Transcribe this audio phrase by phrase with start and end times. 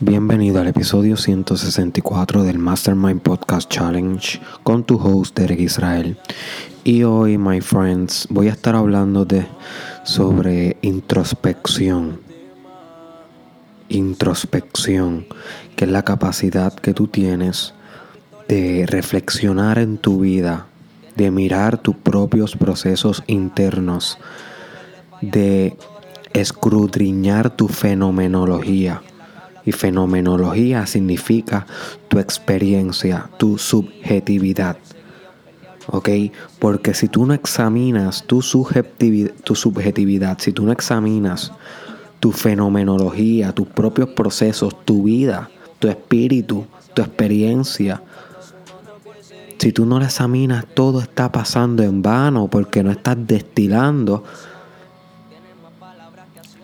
[0.00, 6.18] Bienvenido al episodio 164 del Mastermind Podcast Challenge con tu host Derek Israel.
[6.84, 9.46] Y hoy, my friends, voy a estar hablando de
[10.04, 12.20] sobre introspección.
[13.88, 15.24] Introspección,
[15.76, 17.72] que es la capacidad que tú tienes
[18.48, 20.66] de reflexionar en tu vida,
[21.16, 24.18] de mirar tus propios procesos internos,
[25.22, 25.74] de
[26.34, 29.00] escudriñar tu fenomenología
[29.66, 31.66] y fenomenología significa
[32.08, 34.78] tu experiencia, tu subjetividad.
[35.88, 36.08] ¿Ok?
[36.58, 41.52] Porque si tú no examinas tu subjetividad, tu subjetividad, si tú no examinas
[42.20, 48.02] tu fenomenología, tus propios procesos, tu vida, tu espíritu, tu experiencia,
[49.58, 54.22] si tú no la examinas, todo está pasando en vano porque no estás destilando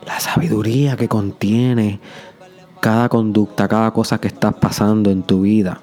[0.07, 2.01] la sabiduría que contiene
[2.83, 5.81] cada conducta, cada cosa que estás pasando en tu vida.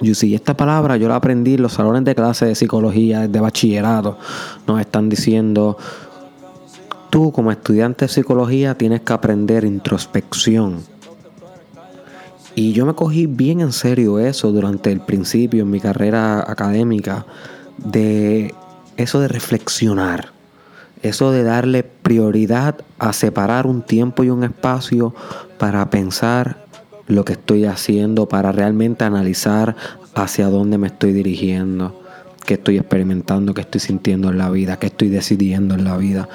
[0.00, 3.38] Y si esta palabra yo la aprendí en los salones de clase de psicología, de
[3.38, 4.18] bachillerato.
[4.66, 5.78] Nos están diciendo,
[7.10, 10.82] tú como estudiante de psicología tienes que aprender introspección.
[12.56, 17.24] Y yo me cogí bien en serio eso durante el principio en mi carrera académica,
[17.76, 18.52] de
[18.96, 20.39] eso de reflexionar.
[21.02, 25.14] Eso de darle prioridad a separar un tiempo y un espacio
[25.58, 26.64] para pensar
[27.06, 29.76] lo que estoy haciendo, para realmente analizar
[30.14, 31.99] hacia dónde me estoy dirigiendo
[32.50, 36.28] que estoy experimentando, que estoy sintiendo en la vida, que estoy decidiendo en la vida.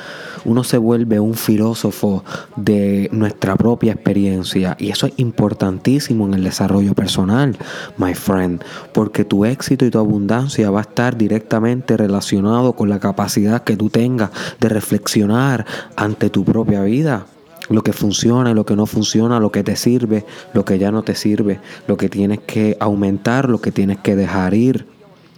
[0.45, 2.23] Uno se vuelve un filósofo
[2.55, 7.57] de nuestra propia experiencia y eso es importantísimo en el desarrollo personal,
[7.97, 13.01] my friend, porque tu éxito y tu abundancia va a estar directamente relacionado con la
[13.01, 14.29] capacidad que tú tengas
[14.61, 15.65] de reflexionar
[15.97, 17.25] ante tu propia vida
[17.67, 21.03] lo que funciona, lo que no funciona, lo que te sirve, lo que ya no
[21.03, 24.94] te sirve, lo que tienes que aumentar, lo que tienes que dejar ir.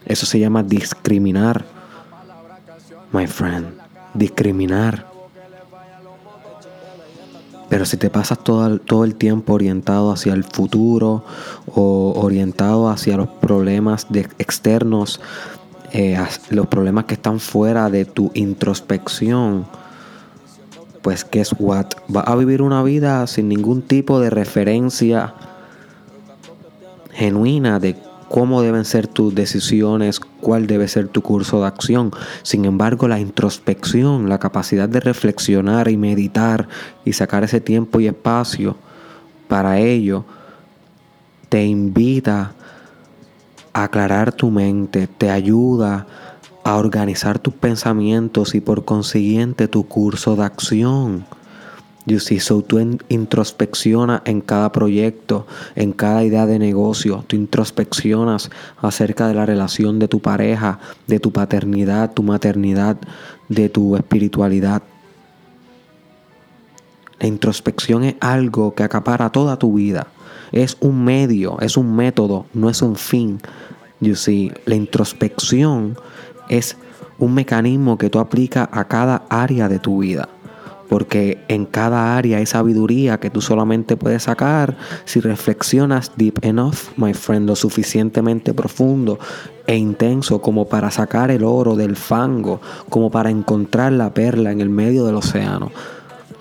[0.07, 1.65] Eso se llama discriminar.
[3.11, 3.67] My friend,
[4.13, 5.05] discriminar.
[7.69, 11.25] Pero si te pasas todo el, todo el tiempo orientado hacia el futuro
[11.75, 15.19] o orientado hacia los problemas externos,
[15.91, 16.17] eh,
[16.49, 19.65] los problemas que están fuera de tu introspección,
[21.01, 21.87] pues guess what?
[22.07, 25.33] Vas a vivir una vida sin ningún tipo de referencia
[27.11, 32.11] genuina de cómo deben ser tus decisiones, cuál debe ser tu curso de acción.
[32.43, 36.67] Sin embargo, la introspección, la capacidad de reflexionar y meditar
[37.05, 38.75] y sacar ese tiempo y espacio
[39.47, 40.25] para ello,
[41.49, 42.53] te invita
[43.73, 46.05] a aclarar tu mente, te ayuda
[46.63, 51.25] a organizar tus pensamientos y por consiguiente tu curso de acción.
[52.07, 52.79] You so tú
[53.09, 55.45] introspeccionas en cada proyecto,
[55.75, 58.49] en cada idea de negocio, tú introspeccionas
[58.81, 62.95] acerca de la relación de tu pareja, de tu paternidad, tu maternidad,
[63.49, 64.83] de tu espiritualidad.
[67.19, 70.07] La introspección es algo que acapara toda tu vida.
[70.53, 73.41] Es un medio, es un método, no es un fin.
[73.99, 75.97] You see, la introspección
[76.47, 76.77] es
[77.19, 80.29] un mecanismo que tú aplicas a cada área de tu vida
[80.89, 86.77] porque en cada área hay sabiduría que tú solamente puedes sacar si reflexionas deep enough,
[86.97, 89.19] my friend, lo suficientemente profundo
[89.65, 94.61] e intenso como para sacar el oro del fango, como para encontrar la perla en
[94.61, 95.71] el medio del océano.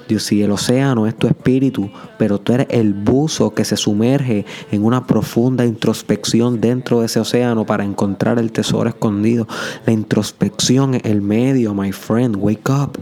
[0.09, 4.47] Dios, si el océano es tu espíritu, pero tú eres el buzo que se sumerge
[4.71, 9.49] en una profunda introspección dentro de ese océano para encontrar el tesoro escondido.
[9.84, 12.37] La introspección es el medio, my friend.
[12.39, 13.01] Wake up.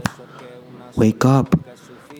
[0.95, 1.49] Wake up.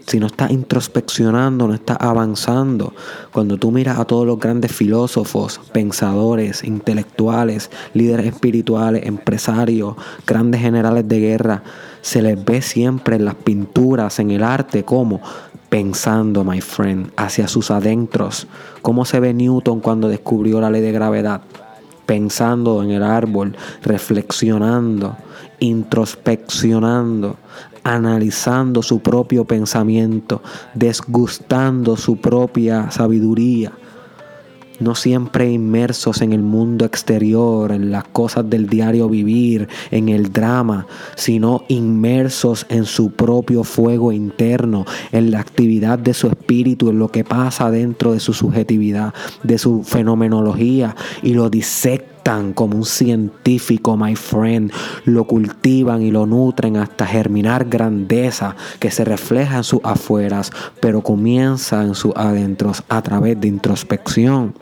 [0.07, 2.93] Si no estás introspeccionando, no estás avanzando.
[3.31, 9.95] Cuando tú miras a todos los grandes filósofos, pensadores, intelectuales, líderes espirituales, empresarios,
[10.27, 11.63] grandes generales de guerra,
[12.01, 15.21] se les ve siempre en las pinturas, en el arte, como
[15.69, 18.47] pensando, my friend, hacia sus adentros.
[18.83, 21.41] ¿Cómo se ve Newton cuando descubrió la ley de gravedad?
[22.05, 25.17] Pensando en el árbol, reflexionando,
[25.59, 27.37] introspeccionando,
[27.83, 30.41] analizando su propio pensamiento,
[30.73, 33.71] desgustando su propia sabiduría,
[34.79, 40.31] no siempre inmersos en el mundo exterior, en las cosas del diario vivir, en el
[40.31, 46.99] drama, sino inmersos en su propio fuego interno, en la actividad de su espíritu, en
[46.99, 49.13] lo que pasa dentro de su subjetividad,
[49.43, 54.71] de su fenomenología, y lo disecta tratan como un científico, my friend.
[55.05, 60.51] Lo cultivan y lo nutren hasta germinar grandeza que se refleja en sus afueras,
[60.81, 64.55] pero comienza en sus adentros a través de introspección.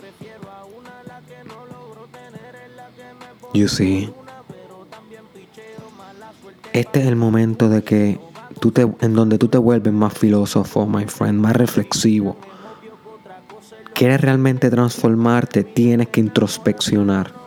[3.53, 4.11] You see.
[6.73, 8.19] Este es el momento de que
[8.59, 12.35] tú te, en donde tú te vuelves más filósofo, my friend, más reflexivo.
[13.93, 15.63] ¿Quieres realmente transformarte?
[15.63, 17.42] Tienes que introspeccionar.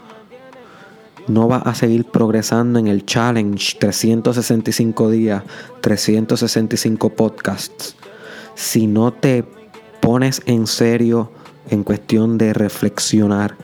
[1.28, 5.42] No vas a seguir progresando en el challenge 365 días,
[5.80, 7.96] 365 podcasts.
[8.54, 9.44] Si no te
[10.00, 11.30] pones en serio
[11.68, 13.56] en cuestión de reflexionar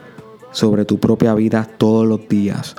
[0.51, 2.75] sobre tu propia vida todos los días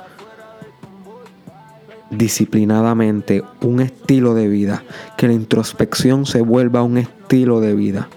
[2.17, 4.83] disciplinadamente un estilo de vida,
[5.17, 8.09] que la introspección se vuelva un estilo de vida.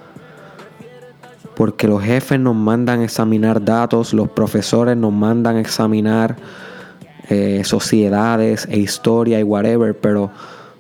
[1.58, 6.37] Porque los jefes nos mandan examinar datos, los profesores nos mandan examinar
[7.28, 10.31] eh, sociedades e historia y whatever, pero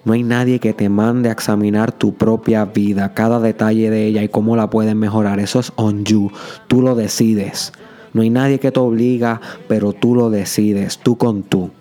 [0.04, 4.22] no hay nadie que te mande a examinar tu propia vida, cada detalle de ella
[4.22, 5.40] y cómo la puedes mejorar.
[5.40, 6.30] Eso es on you,
[6.68, 7.72] tú lo decides.
[8.12, 11.72] No hay nadie que te obliga, pero tú lo decides, tú con tú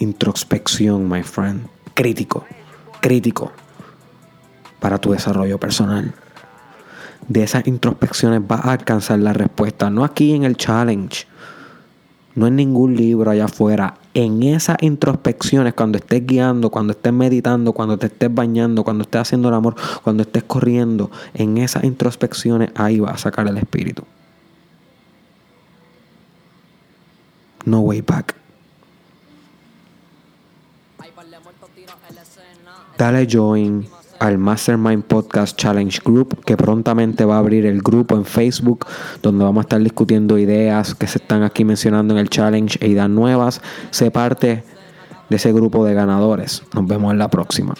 [0.00, 1.68] introspección, my friend.
[1.94, 2.44] Crítico,
[3.00, 3.52] crítico
[4.80, 6.12] para tu desarrollo personal.
[7.30, 11.28] De esas introspecciones vas a alcanzar la respuesta, no aquí en el challenge,
[12.34, 13.94] no en ningún libro allá afuera.
[14.14, 19.20] En esas introspecciones, cuando estés guiando, cuando estés meditando, cuando te estés bañando, cuando estés
[19.20, 24.02] haciendo el amor, cuando estés corriendo, en esas introspecciones ahí vas a sacar el espíritu.
[27.64, 28.34] No way back.
[32.98, 38.24] Dale join al Mastermind Podcast Challenge Group, que prontamente va a abrir el grupo en
[38.24, 38.86] Facebook,
[39.22, 42.88] donde vamos a estar discutiendo ideas que se están aquí mencionando en el challenge e
[42.88, 43.60] ideas nuevas.
[43.90, 44.62] Sé parte
[45.28, 46.62] de ese grupo de ganadores.
[46.74, 47.74] Nos vemos en la próxima.